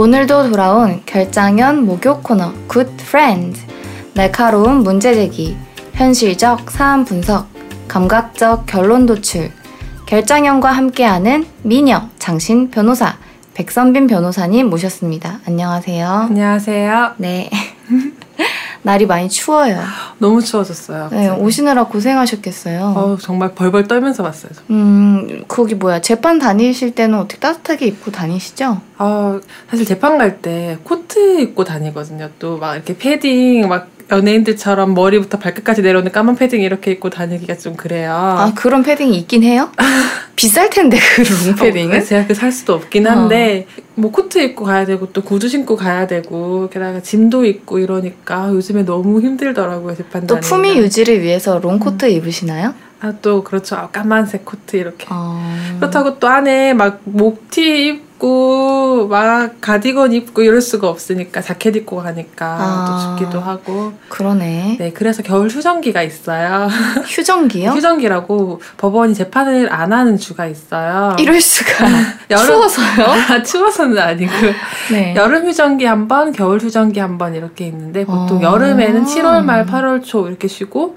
[0.00, 3.60] 오늘도 돌아온 결장연 목요 코너 Good Friend
[4.14, 5.58] 날카로운 문제 제기
[5.92, 7.48] 현실적 사안 분석
[7.86, 9.50] 감각적 결론 도출
[10.06, 13.18] 결장연과 함께하는 미녀 장신 변호사
[13.52, 15.40] 백선빈 변호사님 모셨습니다.
[15.46, 16.08] 안녕하세요.
[16.08, 17.16] 안녕하세요.
[17.18, 17.50] 네.
[18.82, 19.78] 날이 많이 추워요.
[20.18, 21.08] 너무 추워졌어요.
[21.12, 22.80] 네, 오시느라 고생하셨겠어요.
[22.96, 24.52] 어, 정말 벌벌 떨면서 왔어요.
[24.54, 24.62] 저.
[24.70, 26.00] 음, 거기 뭐야?
[26.00, 28.80] 재판 다니실 때는 어떻게 따뜻하게 입고 다니시죠?
[28.98, 32.30] 어, 사실 재판 갈 때 코트 입고 다니거든요.
[32.38, 37.76] 또 막 이렇게 패딩 막 연예인들처럼 머리부터 발끝까지 내려오는 까만 패딩 이렇게 입고 다니기가 좀
[37.76, 38.12] 그래요.
[38.12, 39.70] 아, 그런 패딩이 있긴 해요?
[40.36, 41.98] 비쌀 텐데, 그 롱패딩은?
[42.00, 45.76] 어, 제가 그 살 수도 없긴 한데 뭐 코트 입고 가야 되고 또 구두 신고
[45.76, 50.40] 가야 되고 게다가 짐도 있고 이러니까 요즘에 너무 힘들더라고요 재판 또.
[50.40, 52.74] 품위 유지를 위해서 롱 코트 입으시나요?
[53.02, 53.76] 아, 또 그렇죠.
[53.76, 55.06] 아, 까만색 코트 이렇게.
[55.10, 55.76] 어...
[55.78, 62.46] 그렇다고 또 안에 막 목티 입고 막 가디건 입고 이럴 수가 없으니까 자켓 입고 가니까
[62.46, 63.16] 아.
[63.16, 64.76] 또 춥기도 하고 그러네.
[64.78, 66.68] 네 그래서 겨울 휴정기가 있어요
[67.06, 67.70] 휴정기요?
[67.70, 71.70] 휴정기라고 법원이 재판을 안 하는 주가 있어요 이럴 수가.
[72.30, 73.06] 여름- 추워서요?
[73.30, 74.32] 아, 추워서는 아니고
[74.92, 75.14] 네.
[75.16, 78.42] 여름 휴정기 한 번 겨울 휴정기 한 번 이렇게 있는데 보통 어.
[78.42, 80.96] 여름에는 7월 말 8월 초 이렇게 쉬고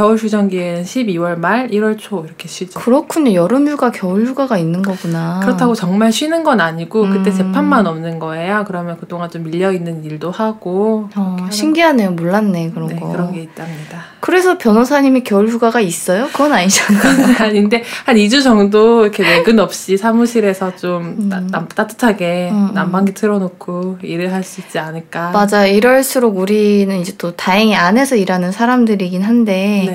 [0.00, 3.34] 겨울 휴정기에는 12월 말 1월 초 이렇게 쉬죠 그렇군요.
[3.34, 5.40] 여름 휴가, 겨울 휴가가 있는 거구나.
[5.42, 7.36] 그렇다고 정말 쉬는 건 아니고 그때 음.
[7.36, 8.64] 재판만 없는 거예요.
[8.66, 12.12] 그러면 그동안 좀 밀려 있는 일도 하고 어, 신기하네요.
[12.12, 13.06] 몰랐네, 그런 하는- 거.
[13.08, 14.04] 네, 그런 게 있답니다.
[14.20, 16.28] 그래서 변호사님이 겨울 휴가가 있어요?
[16.32, 17.36] 그건 아니잖아요.
[17.44, 21.28] 아닌데 한 2주 정도 이렇게 내근 없이 사무실에서 좀 음.
[21.28, 22.74] 따, 남- 따뜻하게 음, 음.
[22.74, 25.30] 난방기 틀어놓고 일을 할 수 있지 않을까.
[25.32, 25.66] 맞아.
[25.66, 29.89] 이럴수록 우리는 이제 또 다행히 안에서 일하는 사람들이긴 한데 네,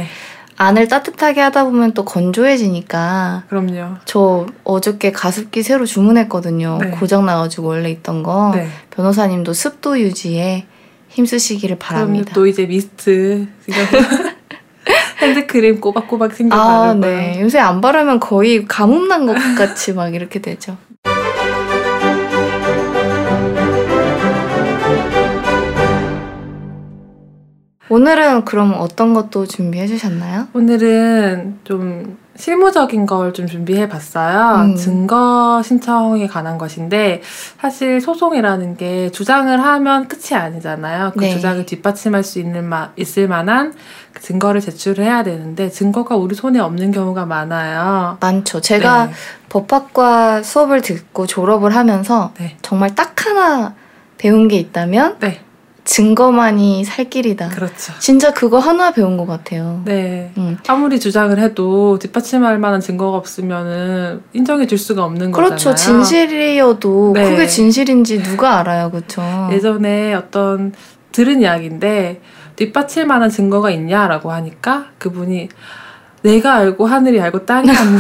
[0.58, 3.96] 안을 따뜻하게 하다 보면 또 건조해지니까 그럼요.
[4.06, 6.78] 저 어저께 가습기 새로 주문했거든요.
[6.82, 6.89] 네.
[6.92, 8.52] 고장 나가지고 원래 있던 거.
[8.55, 8.67] 네.
[8.92, 10.66] 변호사님도 습도 유지에
[11.10, 11.78] 힘쓰시기를.
[11.78, 12.32] 바랍니다.
[12.34, 13.48] 또 이제 미스트
[15.22, 17.00] 핸드크림 꼬박꼬박 챙겨 아, 바르고.
[17.05, 17.42] 네.
[17.42, 20.78] 요새 안 바르면 거의 가뭄 난것 같이 막 이렇게 되죠.
[27.88, 30.48] 오늘은 그럼 어떤 것도 준비해 주셨나요?
[30.54, 34.66] 오늘은 좀 실무적인 걸 좀 준비해 봤어요.
[34.66, 34.76] 음.
[34.76, 37.22] 증거 신청에 관한 것인데
[37.60, 41.12] 사실 소송이라는 게 주장을 하면 끝이 아니잖아요.
[41.14, 41.30] 그 네.
[41.30, 43.73] 주장을 뒷받침할 수 있는 마, 있을 만한
[44.14, 48.17] 그 증거를 제출해야 되는데 증거가 우리 손에 없는 경우가 많아요.
[48.20, 48.62] 많죠.
[48.62, 49.12] 제가 네.
[49.50, 52.58] 법학과 수업을 듣고 졸업을 하면서 네.
[52.62, 53.76] 정말 딱 하나
[54.17, 55.42] 배운 게 있다면 네,
[55.86, 57.50] 증거만이 살 길이다.
[57.50, 57.94] 그렇죠.
[58.00, 59.84] 진짜 그거 하나 배운 것 같아요.
[59.86, 60.32] 네.
[60.38, 60.58] 음.
[60.68, 65.50] 아무리 주장을 해도 뒷받침할 만한 증거가 없으면은 인정해 줄 수가 없는 거잖아요.
[65.50, 65.76] 그렇죠.
[65.76, 67.30] 진실이어도 네.
[67.30, 69.22] 그게 진실인지 누가 알아요, 그렇죠?
[69.52, 70.73] 예전에 어떤
[71.12, 72.20] 들은 이야기인데
[72.56, 75.50] 뒷받칠 만한 증거가 있냐라고 하니까 그분이
[76.23, 78.00] 내가 알고 하늘이 알고 땅이 알고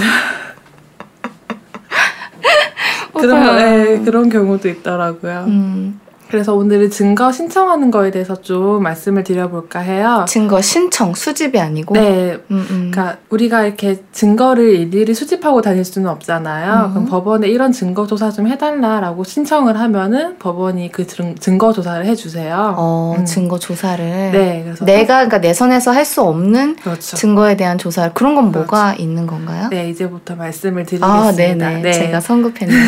[3.13, 3.57] 그런.
[3.57, 5.45] 네, 그런 경우도 있더라고요.
[5.47, 10.25] 음, 그래서 오늘은 증거 신청하는 거에 대해서 좀 말씀을 드려볼까 해요.
[10.27, 11.93] 증거 신청 수집이 아니고.
[11.93, 12.91] 네, 음, 음.
[12.91, 16.87] 그러니까 우리가 이렇게 증거를 일일이 수집하고 다닐 수는 없잖아요.
[16.87, 16.89] 음.
[16.91, 22.75] 그럼 법원에 이런 증거 조사 좀 해달라라고 신청을 하면은 법원이 그 증, 증거 조사를 해주세요.
[22.77, 23.25] 어, 음.
[23.25, 24.05] 증거 조사를.
[24.31, 27.17] 네, 그래서 내가 그러니까 내 선에서 할 수 없는 그렇죠.
[27.17, 28.11] 증거에 대한 조사.
[28.13, 28.59] 그런 건 그렇죠.
[28.71, 29.69] 뭐가 있는 건가요?
[29.71, 31.07] 네, 이제부터 말씀을 드리겠습니다.
[31.07, 31.81] 아, 네네.
[31.81, 31.91] 네.
[31.91, 32.79] 제가 성급했네요.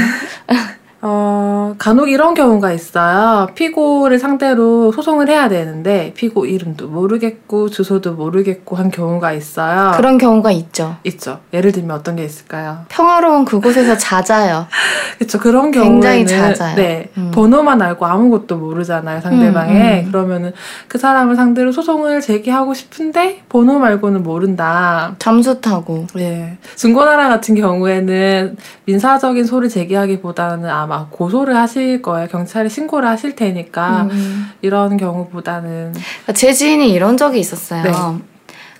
[1.01, 3.47] 어, 간혹 이런 경우가 있어요.
[3.53, 9.91] 피고를 상대로 소송을 해야 되는데 피고 이름도 모르겠고 주소도 모르겠고 한 경우가 있어요.
[9.95, 10.97] 그런 경우가 있죠.
[11.03, 11.39] 있죠.
[11.53, 12.85] 예를 들면 어떤 게 있을까요?
[12.89, 14.67] 평화로운 그곳에서 잦아요.
[15.17, 15.39] 그렇죠.
[15.39, 16.75] 그런 경우에는 굉장히 잦아요.
[16.75, 17.09] 네.
[17.17, 17.31] 음.
[17.33, 19.21] 번호만 알고 아무것도 모르잖아요.
[19.21, 20.01] 상대방의.
[20.01, 20.11] 음, 음.
[20.11, 20.53] 그러면은
[20.87, 25.15] 그 사람을 상대로 소송을 제기하고 싶은데 번호 말고는 모른다.
[25.19, 26.07] 잠수 타고.
[26.15, 26.57] 네.
[26.75, 32.27] 중고나라 같은 경우에는 민사적인 소를 제기하기보다는 아마 고소를 하실 거예요.
[32.27, 34.51] 경찰에 신고를 하실 테니까 음.
[34.61, 35.93] 이런 경우보다는
[36.33, 37.83] 제 지인이 이런 적이 있었어요.
[37.83, 37.91] 네.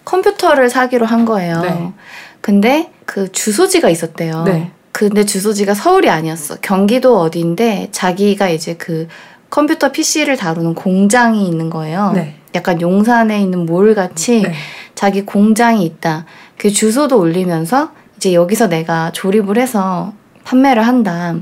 [0.05, 1.61] 컴퓨터를 사기로 한 거예요.
[1.61, 1.93] 네.
[2.41, 4.43] 근데 그 주소지가 있었대요.
[4.43, 4.71] 네.
[4.91, 6.57] 근데 주소지가 서울이 아니었어.
[6.61, 9.07] 경기도 어디인데 자기가 이제 그
[9.49, 12.11] 컴퓨터 PC를 다루는 공장이 있는 거예요.
[12.15, 12.35] 네.
[12.55, 14.53] 약간 용산에 있는 몰 같이 네.
[14.95, 16.25] 자기 공장이 있다.
[16.57, 20.13] 그 주소도 올리면서 이제 여기서 내가 조립을 해서
[20.43, 21.35] 판매를 한다.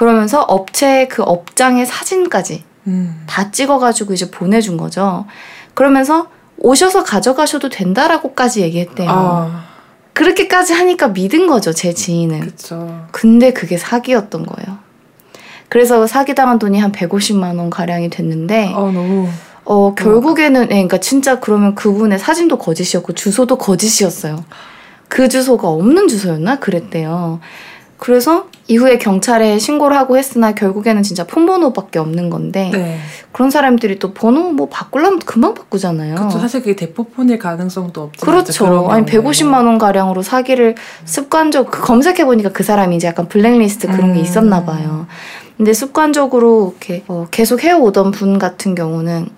[0.00, 3.22] 그러면서 업체 그 업장의 사진까지 음.
[3.26, 5.26] 다 찍어가지고 이제 보내준 거죠.
[5.74, 9.10] 그러면서 오셔서 가져가셔도 된다라고까지 얘기했대요.
[9.10, 9.64] 아,
[10.14, 12.40] 그렇게까지 하니까 믿은 거죠, 제 지인은.
[12.40, 13.06] 그쵸.
[13.10, 14.78] 근데 그게 사기였던 거예요.
[15.68, 19.28] 그래서 사기당한 돈이 한 150만 원 가량이 됐는데 어 너무
[19.64, 24.46] 어 결국에는 예, 그러니까 진짜 그러면 그분의 사진도 거짓이었고 주소도 거짓이었어요.
[25.08, 27.40] 그 주소가 없는 주소였나 그랬대요.
[28.00, 32.98] 그래서 이후에 경찰에 신고를 하고 했으나 결국에는 진짜 폰번호밖에 없는 건데 네.
[33.30, 36.14] 그런 사람들이 또 번호 뭐 바꾸려면 금방 바꾸잖아요.
[36.14, 36.38] 그렇죠.
[36.38, 38.24] 사실 그게 대포폰일 가능성도 없죠.
[38.24, 38.90] 그렇죠.
[38.90, 44.14] 아니 150만 원 가량으로 사기를 습관적 그 검색해 보니까 그 사람이 이제 약간 블랙리스트 그런
[44.14, 44.24] 게 음.
[44.24, 45.06] 있었나 봐요.
[45.58, 49.28] 근데 습관적으로 이렇게 어, 계속 해오던 분 같은 경우는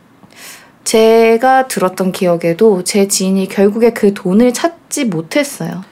[0.84, 5.82] 제가 들었던 기억에도 제 지인이 결국에 그 돈을 찾지 못했어요.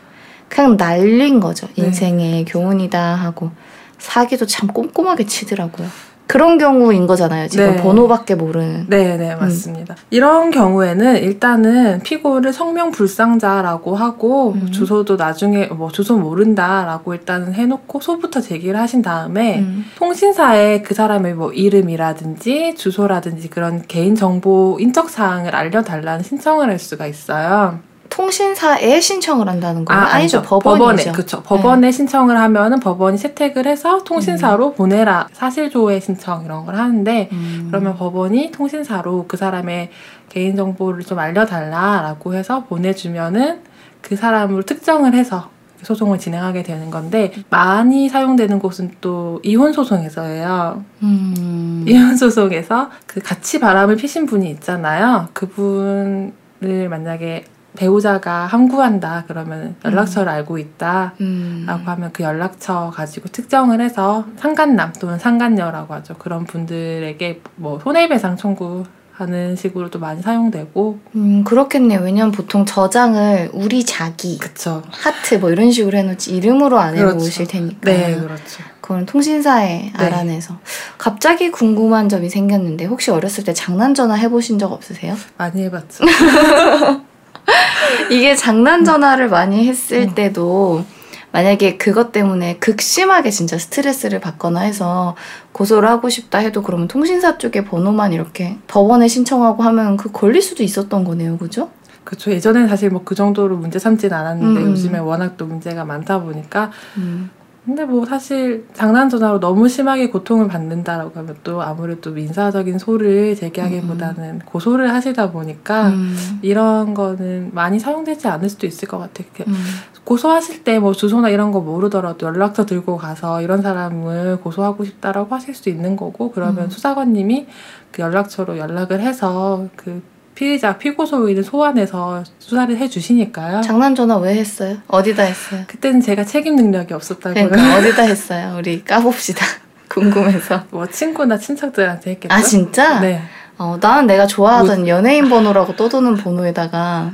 [0.51, 1.67] 그냥 날린 거죠.
[1.77, 1.87] 네.
[1.87, 3.51] 인생의 교훈이다 하고
[3.99, 5.89] 사기도 참 꼼꼼하게 치더라고요.
[6.27, 7.49] 그런 경우인 거잖아요.
[7.49, 7.83] 지금 네.
[7.83, 8.87] 번호밖에 모르는.
[8.89, 9.97] 네, 네, 맞습니다.
[10.11, 14.71] 이런 경우에는 일단은 피고를 성명 불상자라고 하고 음.
[14.71, 19.87] 주소도 나중에 뭐 주소 모른다라고 일단은 해놓고 소부터 제기를 하신 다음에 음.
[19.97, 27.09] 통신사에 그 사람의 뭐 이름이라든지 주소라든지 그런 개인 정보 인적 사항을 알려달라는 신청을 할 수가
[27.09, 27.81] 있어요.
[28.11, 30.01] 통신사에 신청을 한다는 거예요?
[30.01, 30.43] 아, 니죠 아니죠.
[30.43, 31.13] 법원이죠.
[31.13, 31.43] 그렇죠.
[31.43, 37.69] 법원에 신청을 하면은 법원이 채택을 해서 통신사로 보내라 사실조회 신청 이런 걸 하는데 음.
[37.71, 39.91] 그러면 법원이 통신사로 그 사람의
[40.29, 43.61] 개인 정보를 좀 알려달라라고 해서 보내주면은
[44.03, 45.49] 그 사람을 특정을 해서
[45.83, 50.85] 소송을 진행하게 되는 건데 많이 사용되는 곳은 또 이혼 소송에서예요.
[51.03, 51.85] 음.
[51.89, 55.29] 이혼 소송에서 그 같이 바람을 피신 분이 있잖아요.
[55.33, 57.45] 그분을 만약에
[57.77, 61.15] 배우자가 함구한다 그러면 연락처를 알고 있다.
[61.21, 61.65] 음.
[61.67, 66.15] 라고 하면 그 연락처 가지고 특정을 해서 상간남 또는 상간녀라고 하죠.
[66.19, 72.01] 그런 분들에게 뭐 손해배상 청구 하는 식으로도 많이 사용되고 음, 그렇겠네요.
[72.01, 74.83] 왜냐면 보통 저장을 우리 자기, 그쵸.
[74.91, 77.11] 하트 뭐 이런 식으로 해놓지 이름으로 안 그렇죠.
[77.17, 77.79] 해놓으실 테니까.
[77.83, 78.63] 네, 그렇죠.
[78.81, 79.93] 그건 통신사에 네.
[79.95, 80.59] 알아내서.
[80.97, 85.15] 갑자기 궁금한 점이 생겼는데 혹시 어렸을 때 장난 전화 해보신 적 없으세요?
[85.37, 86.05] 많이 해봤죠.
[88.11, 90.15] 이게 장난 전화를 많이 했을 음.
[90.15, 90.85] 때도
[91.33, 95.15] 만약에 그것 때문에 극심하게 진짜 스트레스를 받거나 해서
[95.53, 100.63] 고소를 하고 싶다 해도 그러면 통신사 쪽에 번호만 이렇게 법원에 신청하고 하면 그 걸릴 수도
[100.63, 101.71] 있었던 거네요, 그죠?
[102.05, 102.33] 그렇죠.
[102.33, 104.71] 예전에는 사실 뭐 그 정도로 문제 삼진 않았는데 음, 음.
[104.73, 107.31] 요즘에 워낙 또 문제가 많다 보니까 음.
[107.71, 114.41] 근데 뭐 사실 장난 전화로 너무 심하게 고통을 받는다라고 하면 또 아무래도 민사적인 소를 제기하기보다는
[114.41, 116.41] 고소를 하시다 보니까 음.
[116.43, 119.29] 이런 거는 많이 사용되지 않을 수도 있을 것 같아요.
[119.47, 119.55] 음.
[120.03, 125.55] 고소하실 때 뭐 주소나 이런 거 모르더라도 연락처 들고 가서 이런 사람을 고소하고 싶다라고 하실
[125.55, 126.71] 수 있는 거고 그러면 음.
[126.71, 127.47] 수사관님이
[127.93, 130.03] 그 연락처로 연락을 해서 그
[130.35, 133.61] 피의자 피고 소인을 소환해서 수사를 해주시니까요.
[133.61, 134.77] 장난 전화 왜 했어요?
[134.87, 135.63] 어디다 했어요?
[135.67, 137.49] 그때는 제가 책임 능력이 없었다고요.
[137.51, 138.55] 그러니까 어디다 했어요?
[138.59, 139.45] 우리 까봅시다.
[139.89, 140.65] 궁금해서.
[140.71, 142.35] 뭐 친구나 친척들한테 했겠죠.
[142.35, 143.01] 아 진짜?
[143.01, 143.21] 네.
[143.59, 147.13] 어, 나는 내가 좋아하던 연예인 번호라고 떠도는 번호에다가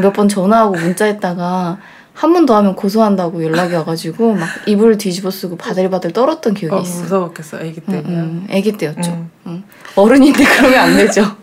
[0.00, 1.78] 몇 번 전화하고 문자했다가
[2.14, 6.80] 한 번 더 하면 고소한다고 연락이 와가지고 막 이불을 뒤집어 쓰고 바들바들 떨었던 기억이 어,
[6.80, 7.02] 있어.
[7.02, 8.10] 무서웠겠어, 애기 응, 때는.
[8.10, 8.46] 응.
[8.56, 9.10] 아기 때였죠.
[9.10, 9.30] 음.
[9.46, 9.62] 응.
[9.96, 11.36] 어른인데 그러면 안 되죠.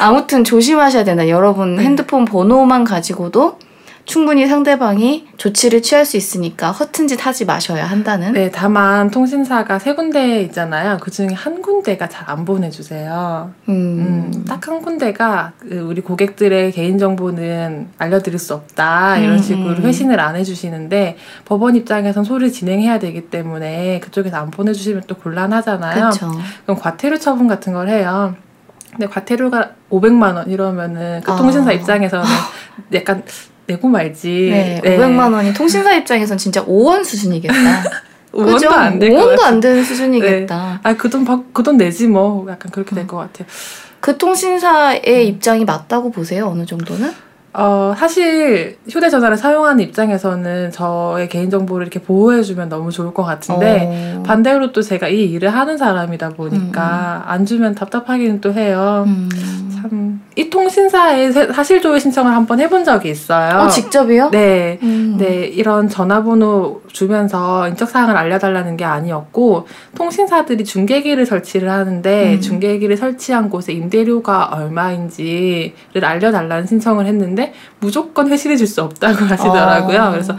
[0.00, 1.28] 아무튼 조심하셔야 된다.
[1.28, 1.84] 여러분 네.
[1.84, 3.58] 핸드폰 번호만 가지고도
[4.06, 8.32] 충분히 상대방이 조치를 취할 수 있으니까 허튼 짓 하지 마셔야 한다는.
[8.32, 10.98] 네, 다만 통신사가 세 군데 있잖아요.
[11.00, 13.52] 그 중에 한 군데가 잘 안 보내주세요.
[13.68, 13.72] 음.
[14.34, 19.76] 음, 딱 한 군데가 그 우리 고객들의 개인 정보는 알려드릴 수 없다 이런 음, 식으로
[19.76, 19.82] 음.
[19.82, 25.94] 회신을 안 해주시는데 법원 입장에선 소를 진행해야 되기 때문에 그쪽에서 안 보내주시면 또 곤란하잖아요.
[25.94, 26.32] 그렇죠.
[26.64, 28.34] 그럼 과태료 처분 같은 걸 해요.
[28.90, 31.36] 근데 과태료가 500만 원 이러면은 그 아.
[31.36, 32.24] 통신사 입장에서는
[32.94, 33.22] 약간
[33.66, 34.50] 내고 말지.
[34.50, 37.54] 네, 500만 원이 통신사 입장에선 진짜 5원 수준이겠다.
[38.32, 39.46] 5원도 안될것 5원도 같아요.
[39.46, 40.80] 안 되는 수준이겠다.
[40.82, 42.46] 아, 그 돈, 그 돈 내지 뭐.
[42.48, 42.96] 약간 그렇게 음.
[42.96, 43.48] 될것 같아요.
[44.00, 47.12] 그 통신사의 입장이 맞다고 보세요, 어느 정도는?
[47.52, 54.22] 어, 사실 휴대전화를 사용하는 입장에서는 저의 개인정보를 이렇게 보호해주면 너무 좋을 것 같은데, 어.
[54.24, 59.04] 반대로 또 제가 이 일을 하는 사람이다 보니까 안 주면 답답하기는 또 해요.
[59.08, 59.28] 음.
[59.80, 63.60] 참, 이 통신사에 세- 사실조회 신청을 한번 해본 적이 있어요.
[63.60, 64.28] 어, 직접이요?
[64.30, 64.78] 네.
[64.82, 65.16] 음.
[65.18, 69.66] 네, 이런 전화번호 주면서 인적사항을 알려달라는 게 아니었고,
[69.96, 72.40] 통신사들이 중계기를 설치를 하는데, 음.
[72.42, 77.39] 중계기를 설치한 곳에 임대료가 얼마인지를 알려달라는 신청을 했는데,
[77.80, 80.02] 무조건 회신해 줄 수 없다고 하시더라고요.
[80.02, 80.10] 어.
[80.10, 80.36] 그래서,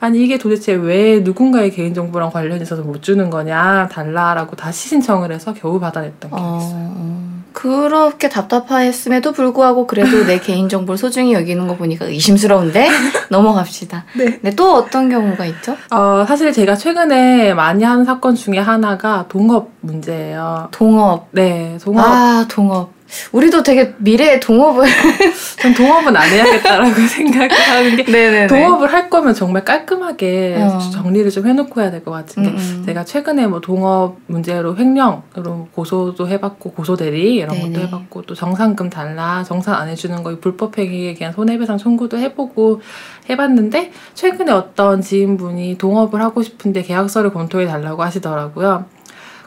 [0.00, 5.54] 아니, 이게 도대체 왜 누군가의 개인정보랑 관련이 있어서 못 주는 거냐, 달라라고 다시 신청을 해서
[5.54, 6.92] 겨우 받아냈던 게 어, 있어요.
[6.96, 7.22] 어.
[7.52, 12.88] 그렇게 답답했음에도 불구하고 그래도 내 개인정보를 소중히 여기는 거 보니까 의심스러운데
[13.30, 14.04] 넘어갑시다.
[14.16, 14.38] 네.
[14.40, 15.76] 네, 또 어떤 경우가 있죠?
[15.90, 20.68] 어, 사실 제가 최근에 많이 하는 사건 중에 하나가 동업 문제예요.
[20.72, 21.28] 동업.
[21.32, 22.04] 네, 동업.
[22.06, 22.90] 아, 동업.
[23.32, 24.86] 우리도 되게 미래의 동업을.
[25.60, 28.46] 전 동업은 안 해야겠다라고 생각하는 게 네네네.
[28.48, 30.78] 동업을 할 거면 정말 깔끔하게 어.
[30.78, 32.82] 정리를 좀 해놓고 해야 될 것 같은 게 음, 음.
[32.84, 37.72] 제가 최근에 뭐 동업 문제로 횡령으로 고소도 해봤고 고소 대리 이런 네네.
[37.72, 42.80] 것도 해봤고 또 정상금 달라 정산 안 해주는 거 불법 행위에 대한 손해배상 청구도 해보고
[43.30, 48.84] 해봤는데 최근에 어떤 지인분이 동업을 하고 싶은데 계약서를 검토해 달라고 하시더라고요.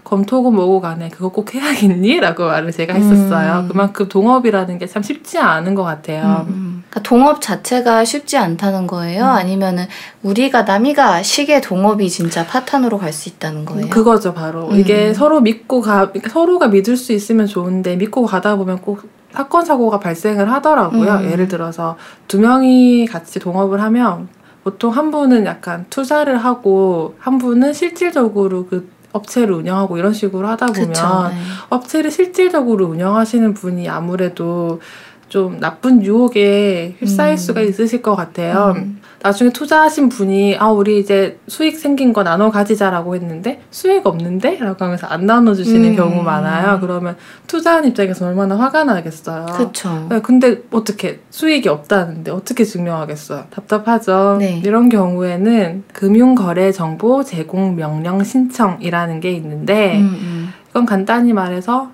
[0.06, 2.20] 검토고 뭐고 간에 그거 꼭 해야겠니?
[2.22, 3.62] 라고 말을 제가 했었어요.
[3.64, 3.68] 음.
[3.68, 6.46] 그만큼 동업이라는 게 참 쉽지 않은 것 같아요.
[6.48, 6.84] 음, 음.
[6.90, 9.26] 그러니까 동업 자체가 쉽지 않다는 거예요?
[9.26, 9.88] 아니면은
[10.24, 13.90] 우리가 남이가 시계 동업이 진짜 파탄으로 갈 수 있다는 거예요?
[13.90, 14.70] 그거죠, 바로.
[14.70, 14.76] 음.
[14.80, 19.02] 이게 서로 믿고 가, 서로가 믿을 수 있으면 좋은데 믿고 가다 보면 꼭
[19.34, 21.12] 사건, 사고가 발생을 하더라고요.
[21.16, 21.32] 음.
[21.32, 21.98] 예를 들어서
[22.28, 24.30] 두 명이 같이 동업을 하면
[24.64, 30.68] 보통 한 분은 약간 투자를 하고 한 분은 실질적으로 그 업체를 운영하고 이런 식으로 하다
[30.68, 31.30] 보면 그쵸.
[31.30, 31.38] 네.
[31.70, 34.82] 업체를 실질적으로 운영하시는 분이 아무래도
[35.30, 37.38] 좀 나쁜 유혹에 휩싸일 음.
[37.38, 38.74] 수가 있으실 것 같아요.
[38.76, 39.02] 음.
[39.26, 44.60] 나중에 투자하신 분이 아 우리 이제 수익 생긴 거 나눠 가지자라고 했는데 수익 없는데?
[44.60, 45.96] 라고 하면서 안 나눠 주시는 음.
[45.96, 46.80] 경우 많아요.
[46.80, 47.18] 그러면
[47.48, 49.48] 투자한 입장에서 얼마나 화가 나겠어요.
[49.48, 50.06] 그쵸.
[50.10, 53.46] 네, 근데 어떻게 수익이 없다는데 어떻게 증명하겠어요?
[53.50, 54.38] 답답하죠.
[54.40, 54.62] 네.
[54.64, 60.54] 이런 경우에는 금융거래 정보 제공 명령 신청이라는 게 있는데 음, 음.
[60.70, 61.90] 이건 간단히 말해서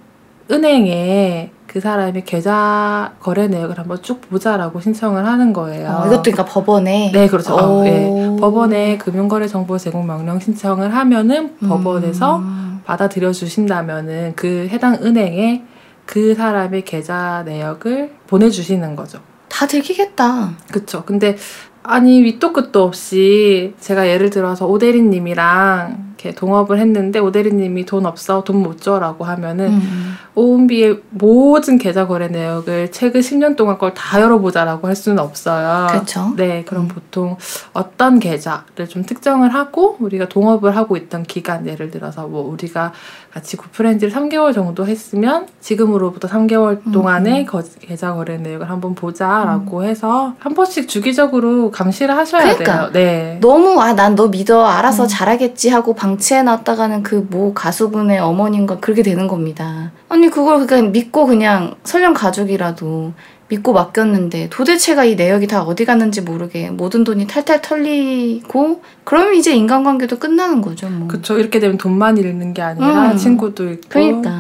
[0.52, 5.88] 은행에 그 사람의 계좌 거래 내역을 한번 쭉 보자라고 신청을 하는 거예요.
[5.88, 7.12] 어, 이것도 그러니까 법원에.
[7.14, 7.56] 네, 그렇죠.
[7.56, 7.88] 어, 오.
[7.88, 8.10] 예.
[8.42, 12.82] 법원에 금융거래 정보 제공 명령 신청을 하면은 법원에서 음.
[12.84, 15.64] 받아들여 주신다면은 그 해당 은행에
[16.06, 19.20] 그 사람의 계좌 내역을 보내주시는 거죠.
[19.48, 20.50] 다 들키겠다.
[20.74, 21.04] 그쵸.
[21.06, 21.38] 근데
[21.84, 28.62] 아니 밑도 끝도 없이 제가 예를 들어서 오대리님이랑 이렇게 동업을 했는데 오대리님이 돈 없어 돈
[28.62, 30.14] 못 줘라고 하면은 음.
[30.36, 35.88] 오은비의 모든 계좌 거래 내역을 최근 10년 동안 걸 다 열어보자라고 할 수는 없어요.
[35.90, 36.34] 그렇죠.
[36.38, 36.88] 네, 그럼 음.
[36.90, 37.38] 보통
[37.74, 42.94] 어떤 계좌를 좀 특정을 하고 우리가 동업을 하고 있던 기간 예를 들어서 뭐 우리가
[43.34, 47.46] 같이 굿프렌즈를 3개월 정도 했으면 지금으로부터 3개월 동안의 음.
[47.48, 52.74] 거- 계좌 거래 내역을 한번 보자라고 해서 한 번씩 주기적으로 감시를 하셔야 그러니까.
[52.74, 52.90] 돼요.
[52.94, 53.38] 네.
[53.42, 55.08] 너무 아 난 너 믿어 알아서 음.
[55.10, 59.92] 잘하겠지 하고 방 치해 놨다가는 그 모 가수분의 어머님과 그렇게 되는 겁니다.
[60.10, 63.14] 아니 그걸 그냥 믿고 그냥 설령 가족이라도
[63.48, 69.54] 믿고 맡겼는데 도대체가 이 내역이 다 어디 갔는지 모르게 모든 돈이 탈탈 털리고 그러면 이제
[69.54, 70.90] 인간관계도 끝나는 거죠.
[70.90, 71.08] 뭐.
[71.08, 71.38] 그쵸.
[71.38, 73.18] 이렇게 되면 돈만 잃는 게 아니라 음.
[73.18, 73.82] 친구도 있고.
[73.90, 74.32] 그러니까.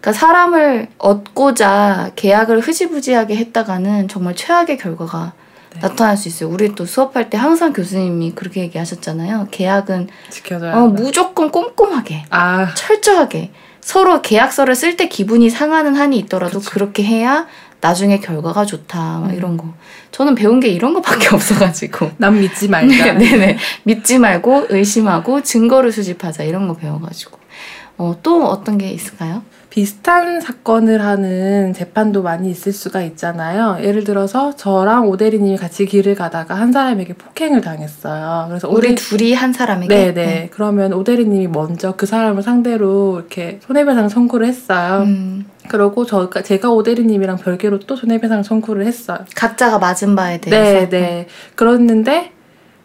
[0.00, 5.32] 그러니까 사람을 얻고자 계약을 흐지부지하게 했다가는 정말 최악의 결과가
[5.74, 5.80] 네.
[5.80, 6.48] 나타날 수 있어요.
[6.50, 9.48] 우리 또 수업할 때 항상 교수님이 그렇게 얘기하셨잖아요.
[9.50, 10.86] 계약은 지켜줘야 어.
[10.88, 13.50] 무조건 꼼꼼하게, 아, 철저하게
[13.80, 16.70] 서로 계약서를 쓸 때 기분이 상하는 한이 있더라도 그쵸.
[16.70, 17.46] 그렇게 해야
[17.80, 18.98] 나중에 결과가 좋다.
[19.20, 19.34] 막 음.
[19.34, 19.74] 이런 거.
[20.10, 22.12] 저는 배운 게 이런 거밖에 없어가지고.
[22.16, 23.12] 남 믿지 말자.
[23.12, 23.58] 네, 네네.
[23.82, 27.38] 믿지 말고 의심하고 증거를 수집하자 이런 거 배워가지고.
[27.98, 29.42] 어, 또 어떤 게 있을까요?
[29.74, 33.78] 비슷한 사건을 하는 재판도 많이 있을 수가 있잖아요.
[33.82, 38.46] 예를 들어서 저랑 오대리님이 같이 길을 가다가 한 사람에게 폭행을 당했어요.
[38.50, 40.12] 그래서 우리 오대 둘이 한 사람에게.
[40.12, 40.50] 네네.
[40.52, 45.02] 그러면 오대리님이 먼저 그 사람을 상대로 이렇게 손해배상 청구를 했어요.
[45.02, 49.24] 음, 그러고 저 제가 오대리님이랑 별개로 또 손해배상 청구를 했어요.
[49.34, 50.88] 각자가 맞은 바에 대해서.
[50.88, 51.26] 네, 네.
[51.56, 52.30] 그랬는데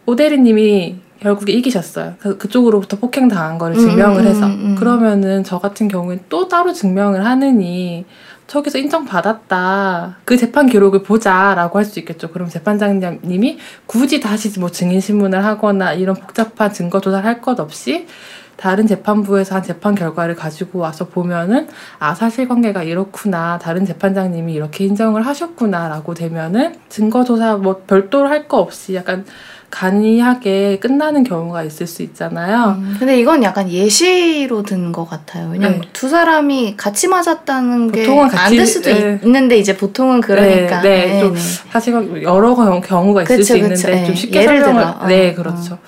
[0.06, 2.14] 오대리님이 결국에 이기셨어요.
[2.18, 4.74] 그, 그쪽으로부터 폭행 당한 거를 음, 증명을 음, 해서 음, 음.
[4.76, 8.04] 그러면은 저 같은 경우엔 또 따로 증명을 하느니
[8.46, 10.16] 저기서 인정받았다.
[10.24, 12.30] 그 재판 기록을 보자라고 할 수 있겠죠.
[12.30, 18.06] 그럼 재판장님이 굳이 다시 뭐 증인 신문을 하거나 이런 복잡한 증거 조사할 것 없이
[18.60, 21.66] 다른 재판부에서 한 재판 결과를 가지고 와서 보면은
[21.98, 28.58] 아 사실관계가 이렇구나 다른 재판장님이 이렇게 인정을 하셨구나라고 되면은 증거 조사 뭐 별도로 할 거
[28.58, 29.24] 없이 약간
[29.70, 32.76] 간이하게 끝나는 경우가 있을 수 있잖아요.
[32.80, 35.50] 음, 근데 이건 약간 예시로 든 것 같아요.
[35.52, 35.88] 왜냐면 네.
[35.92, 39.20] 두 사람이 같이 맞았다는 게 보통은 안될 수도 네.
[39.22, 40.80] 있는데 이제 보통은 그러니까.
[40.80, 41.36] 네, 네, 좀
[41.70, 43.88] 사실 여러 경- 경우가 있을 그쵸, 수 있는데 그쵸.
[43.90, 44.04] 네.
[44.06, 44.98] 좀 쉽게 예를 설명을 들어.
[45.00, 45.78] 어, 네 그렇죠.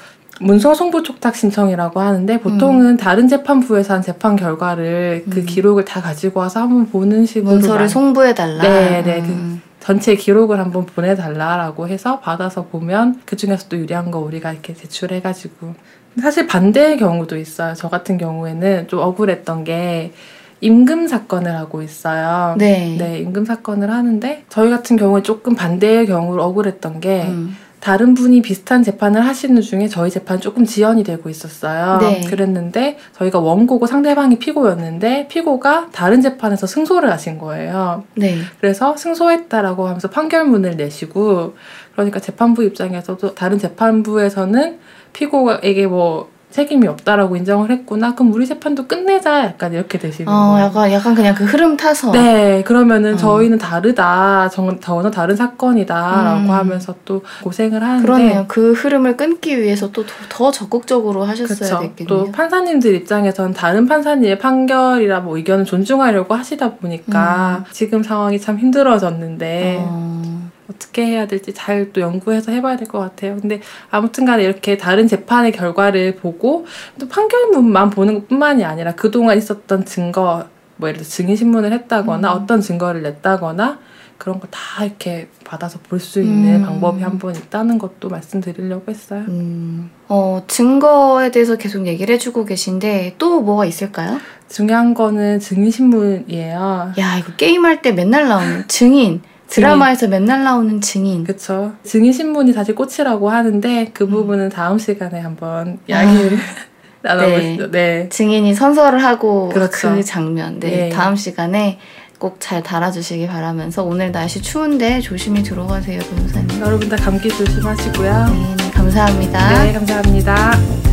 [0.40, 2.96] 문서 송부 촉탁 신청이라고 하는데 보통은 음.
[2.96, 5.46] 다른 재판부에서 한 재판 결과를 그 음.
[5.46, 8.62] 기록을 다 가지고 와서 한번 보는 식으로 문서를 송부해 달라.
[8.62, 9.62] 네, 네, 음.
[9.78, 15.74] 전체 기록을 한번 보내달라라고 해서 받아서 보면 그 중에서 또 유리한 거 우리가 이렇게 제출해가지고
[16.20, 17.74] 사실 반대의 경우도 있어요.
[17.74, 20.12] 저 같은 경우에는 좀 억울했던 게
[20.60, 22.54] 임금 사건을 하고 있어요.
[22.56, 22.96] 네.
[22.96, 27.56] 네, 임금 사건을 하는데 저희 같은 경우에 조금 반대의 경우로 억울했던 게 음.
[27.82, 31.98] 다른 분이 비슷한 재판을 하시는 중에 저희 재판 조금 지연이 되고 있었어요.
[31.98, 32.20] 네.
[32.20, 38.04] 그랬는데 저희가 원고고 상대방이 피고였는데 피고가 다른 재판에서 승소를 하신 거예요.
[38.14, 38.36] 네.
[38.60, 41.56] 그래서 승소했다라고 하면서 판결문을 내시고
[41.94, 44.78] 그러니까 재판부 입장에서도 다른 재판부에서는
[45.12, 48.14] 피고에게 뭐 책임이 없다라고 인정을 했구나.
[48.14, 49.44] 그럼 우리 재판도 끝내자.
[49.46, 50.66] 약간 이렇게 되시는 어, 거예요.
[50.66, 52.12] 약간, 약간 그냥 그 흐름 타서.
[52.12, 53.16] 네, 그러면은 어.
[53.16, 54.48] 저희는 다르다.
[54.50, 56.50] 전, 전혀 다른 사건이다라고 음.
[56.50, 58.44] 하면서 또 고생을 하는데 그러네요.
[58.48, 61.80] 그 흐름을 끊기 위해서 또 더 적극적으로 하셨어야.
[61.80, 62.06] 됐겠네요.
[62.06, 69.78] 또 판사님들 입장에선 다른 판사님의 판결이라 뭐 의견을 존중하려고 하시다 보니까 지금 상황이 참 힘들어졌는데
[69.80, 69.84] 음.
[69.88, 70.31] 어,
[70.70, 73.36] 어떻게 해야 될지 잘 또 연구해서 해봐야 될 것 같아요.
[73.40, 76.66] 근데 아무튼간에 이렇게 다른 재판의 결과를 보고
[76.98, 82.42] 또 판결문만 보는 것뿐만이 아니라 그동안 있었던 증거, 뭐 예를 들어 증인 신문을 했다거나 음.
[82.42, 83.78] 어떤 증거를 냈다거나
[84.18, 86.64] 그런 거 다 이렇게 받아서 볼 수 있는 음.
[86.66, 89.24] 방법이 한 번 있다는 것도 말씀드리려고 했어요.
[89.28, 94.18] 음, 어, 증거에 대해서 계속 얘기를 해주고 계신데 또 뭐가 있을까요?
[94.48, 96.92] 중요한 거는 증인 신문이에요.
[96.98, 99.22] 야, 이거 게임할 때 맨날 나오는 증인.
[99.52, 101.24] 드라마에서 맨날 나오는 증인.
[101.24, 101.72] 그쵸.
[101.84, 104.10] 증인 신문이 사실 꽃이라고 하는데 그 음.
[104.10, 106.38] 부분은 다음 시간에 한번 이야기를
[107.02, 107.70] 나눠보시죠.
[107.70, 108.08] 네.
[108.08, 109.94] 증인이 선서를 하고 그렇죠.
[109.94, 110.58] 그 장면.
[110.58, 110.88] 네, 네.
[110.88, 111.78] 다음 시간에
[112.18, 116.60] 꼭잘 달아주시기 바라면서 오늘 날씨 추운데 조심히 들어가세요, 변호사님.
[116.60, 118.26] 여러분 다 감기 조심하시고요.
[118.26, 119.64] 네, 네, 감사합니다.
[119.64, 120.91] 네, 감사합니다.